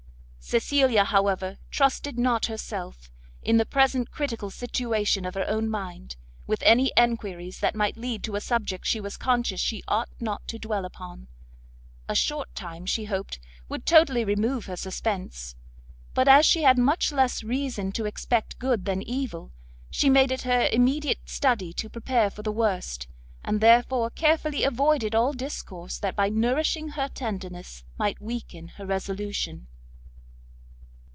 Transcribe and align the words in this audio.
Cecilia, 0.43 1.05
however, 1.05 1.59
trusted 1.69 2.19
not 2.19 2.47
herself, 2.47 3.09
in 3.41 3.55
the 3.55 3.65
present 3.65 4.09
critical 4.11 4.49
situation 4.49 5.23
of 5.23 5.35
her 5.35 5.47
own 5.47 5.69
mind, 5.69 6.17
with 6.45 6.61
any 6.63 6.91
enquiries 6.97 7.59
that 7.61 7.75
might 7.75 7.95
lead 7.95 8.21
to 8.23 8.35
a 8.35 8.41
subject 8.41 8.85
she 8.85 8.99
was 8.99 9.15
conscious 9.15 9.61
she 9.61 9.83
ought 9.87 10.09
not 10.19 10.45
to 10.49 10.59
dwell 10.59 10.83
upon; 10.83 11.27
a 12.09 12.15
short 12.15 12.53
time, 12.53 12.85
she 12.85 13.05
hoped, 13.05 13.39
would 13.69 13.85
totally 13.85 14.25
remove 14.25 14.65
her 14.65 14.75
suspence; 14.75 15.55
but 16.13 16.27
as 16.27 16.45
she 16.45 16.63
had 16.63 16.77
much 16.77 17.13
less 17.13 17.43
reason 17.45 17.93
to 17.93 18.05
expect 18.05 18.59
good 18.59 18.83
than 18.83 19.01
evil, 19.03 19.53
she 19.89 20.09
made 20.09 20.31
it 20.33 20.41
her 20.41 20.67
immediate 20.73 21.19
study 21.29 21.71
to 21.71 21.89
prepare 21.89 22.29
for 22.29 22.41
the 22.41 22.51
worst, 22.51 23.07
and 23.41 23.61
therefore 23.61 24.09
carefully 24.09 24.63
avoided 24.65 25.15
all 25.15 25.31
discourse 25.31 25.97
that 25.97 26.15
by 26.15 26.27
nourishing 26.27 26.89
her 26.89 27.07
tenderness, 27.07 27.85
might 27.97 28.19
weaken 28.21 28.69
her 28.69 28.85
resolution. 28.85 29.67